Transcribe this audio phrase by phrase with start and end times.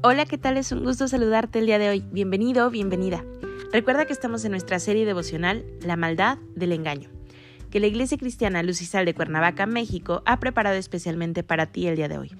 [0.00, 0.56] Hola, ¿qué tal?
[0.56, 2.04] Es un gusto saludarte el día de hoy.
[2.12, 3.24] Bienvenido, bienvenida.
[3.72, 7.10] Recuerda que estamos en nuestra serie devocional La maldad del engaño,
[7.72, 12.06] que la Iglesia Cristiana Lucisal de Cuernavaca, México, ha preparado especialmente para ti el día
[12.06, 12.30] de hoy.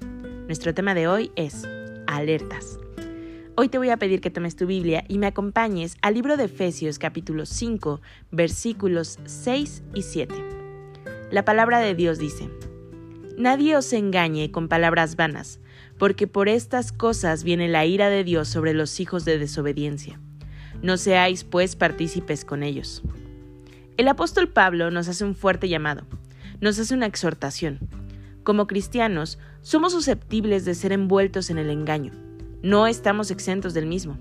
[0.46, 1.66] Nuestro tema de hoy es
[2.06, 2.78] alertas.
[3.56, 6.44] Hoy te voy a pedir que tomes tu Biblia y me acompañes al libro de
[6.44, 8.00] Efesios capítulo 5,
[8.30, 10.32] versículos 6 y 7.
[11.32, 12.48] La palabra de Dios dice,
[13.36, 15.60] Nadie os engañe con palabras vanas,
[15.98, 20.20] porque por estas cosas viene la ira de Dios sobre los hijos de desobediencia.
[20.82, 23.02] No seáis, pues, partícipes con ellos.
[23.96, 26.04] El apóstol Pablo nos hace un fuerte llamado,
[26.60, 27.80] nos hace una exhortación.
[28.44, 32.12] Como cristianos, somos susceptibles de ser envueltos en el engaño.
[32.62, 34.16] No estamos exentos del mismo.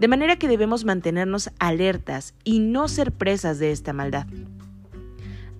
[0.00, 4.26] De manera que debemos mantenernos alertas y no ser presas de esta maldad.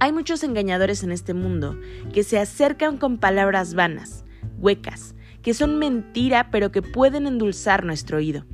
[0.00, 1.78] Hay muchos engañadores en este mundo
[2.12, 4.24] que se acercan con palabras vanas,
[4.58, 5.14] huecas,
[5.48, 8.44] que son mentira pero que pueden endulzar nuestro oído.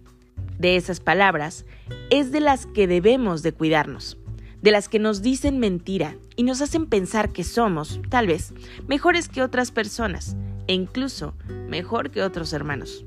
[0.60, 1.66] De esas palabras
[2.08, 4.16] es de las que debemos de cuidarnos,
[4.62, 8.54] de las que nos dicen mentira y nos hacen pensar que somos, tal vez,
[8.86, 10.36] mejores que otras personas
[10.68, 11.34] e incluso
[11.68, 13.04] mejor que otros hermanos.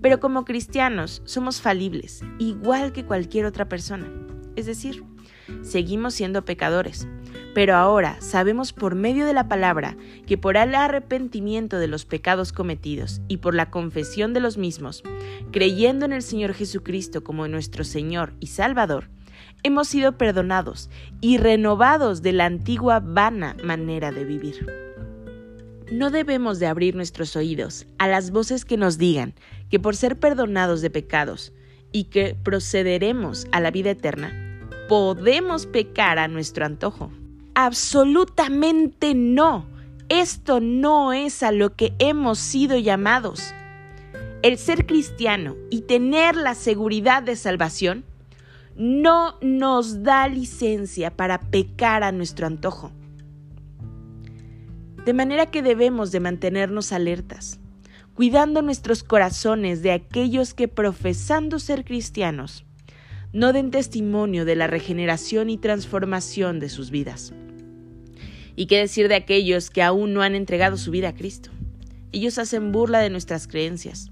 [0.00, 4.06] Pero como cristianos somos falibles, igual que cualquier otra persona.
[4.54, 5.02] Es decir,
[5.62, 7.08] seguimos siendo pecadores,
[7.56, 12.52] pero ahora sabemos por medio de la palabra que por el arrepentimiento de los pecados
[12.52, 15.02] cometidos y por la confesión de los mismos,
[15.52, 19.08] creyendo en el Señor Jesucristo como nuestro Señor y Salvador,
[19.62, 20.90] hemos sido perdonados
[21.22, 24.66] y renovados de la antigua vana manera de vivir.
[25.90, 29.32] No debemos de abrir nuestros oídos a las voces que nos digan
[29.70, 31.54] que por ser perdonados de pecados
[31.90, 37.10] y que procederemos a la vida eterna, podemos pecar a nuestro antojo.
[37.58, 39.64] Absolutamente no.
[40.10, 43.54] Esto no es a lo que hemos sido llamados.
[44.42, 48.04] El ser cristiano y tener la seguridad de salvación
[48.76, 52.92] no nos da licencia para pecar a nuestro antojo.
[55.06, 57.58] De manera que debemos de mantenernos alertas,
[58.12, 62.65] cuidando nuestros corazones de aquellos que profesando ser cristianos,
[63.32, 67.32] no den testimonio de la regeneración y transformación de sus vidas.
[68.54, 71.50] ¿Y qué decir de aquellos que aún no han entregado su vida a Cristo?
[72.12, 74.10] Ellos hacen burla de nuestras creencias.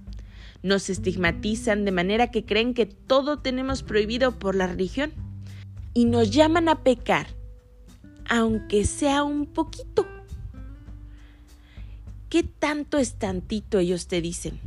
[0.62, 5.12] Nos estigmatizan de manera que creen que todo tenemos prohibido por la religión.
[5.94, 7.28] Y nos llaman a pecar,
[8.28, 10.06] aunque sea un poquito.
[12.28, 14.58] ¿Qué tanto es tantito ellos te dicen?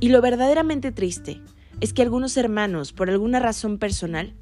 [0.00, 1.40] Y lo verdaderamente triste
[1.80, 4.34] es que algunos hermanos, por alguna razón personal,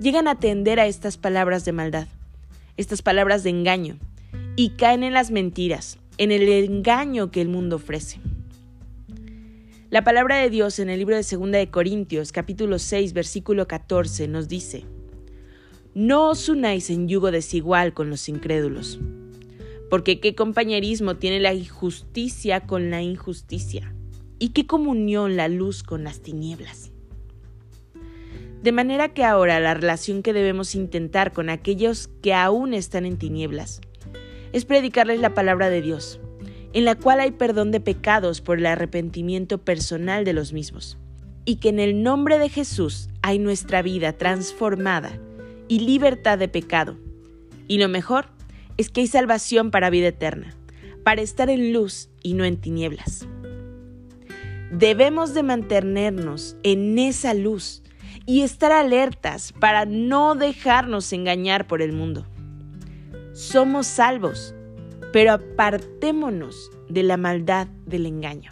[0.00, 2.08] llegan a atender a estas palabras de maldad
[2.78, 3.98] estas palabras de engaño
[4.56, 8.20] y caen en las mentiras, en el engaño que el mundo ofrece.
[9.90, 14.28] La palabra de Dios en el libro de 2 de Corintios, capítulo 6, versículo 14
[14.28, 14.84] nos dice:
[15.92, 19.00] No os unáis en yugo desigual con los incrédulos,
[19.90, 23.92] porque qué compañerismo tiene la injusticia con la injusticia,
[24.38, 26.92] y qué comunión la luz con las tinieblas.
[28.62, 33.16] De manera que ahora la relación que debemos intentar con aquellos que aún están en
[33.16, 33.80] tinieblas
[34.52, 36.20] es predicarles la palabra de Dios,
[36.72, 40.98] en la cual hay perdón de pecados por el arrepentimiento personal de los mismos,
[41.44, 45.18] y que en el nombre de Jesús hay nuestra vida transformada
[45.68, 46.96] y libertad de pecado.
[47.68, 48.26] Y lo mejor
[48.76, 50.56] es que hay salvación para vida eterna,
[51.04, 53.26] para estar en luz y no en tinieblas.
[54.70, 57.82] Debemos de mantenernos en esa luz
[58.26, 62.26] y estar alertas para no dejarnos engañar por el mundo.
[63.32, 64.54] Somos salvos,
[65.12, 68.50] pero apartémonos de la maldad del engaño.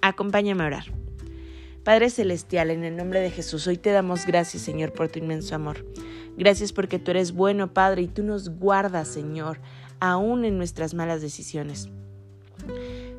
[0.00, 0.84] Acompáñame a orar.
[1.82, 5.54] Padre Celestial, en el nombre de Jesús, hoy te damos gracias, Señor, por tu inmenso
[5.56, 5.84] amor.
[6.36, 9.60] Gracias porque tú eres bueno, Padre, y tú nos guardas, Señor,
[9.98, 11.88] aún en nuestras malas decisiones.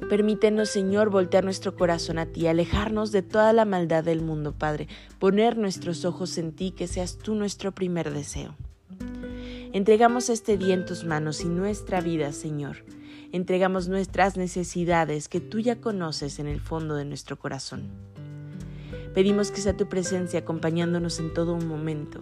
[0.09, 4.87] Permítenos, Señor, voltear nuestro corazón a ti, alejarnos de toda la maldad del mundo, Padre,
[5.19, 8.55] poner nuestros ojos en ti, que seas tú nuestro primer deseo.
[9.73, 12.85] Entregamos este día en tus manos y nuestra vida, Señor.
[13.33, 17.89] entregamos nuestras necesidades que tú ya conoces en el fondo de nuestro corazón.
[19.13, 22.21] Pedimos que sea tu presencia acompañándonos en todo un momento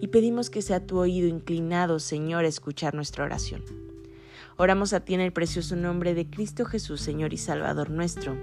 [0.00, 3.64] y pedimos que sea tu oído inclinado, Señor, a escuchar nuestra oración.
[4.56, 8.36] Oramos a ti en el precioso nombre de Cristo Jesús, Señor y Salvador nuestro.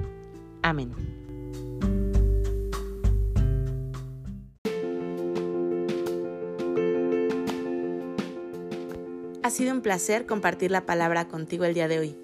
[0.62, 0.92] Amén.
[9.44, 12.16] Ha sido un placer compartir la palabra contigo el día de hoy.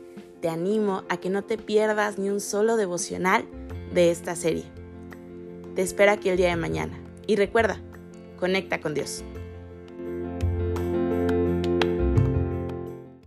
[0.42, 3.46] Te animo a que no te pierdas ni un solo devocional
[3.94, 4.66] de esta serie.
[5.76, 6.98] Te espero aquí el día de mañana.
[7.26, 7.82] Y recuerda,
[8.38, 9.24] conecta con Dios.